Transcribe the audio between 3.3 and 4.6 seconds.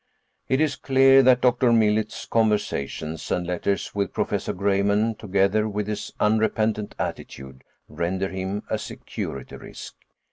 letters with Professor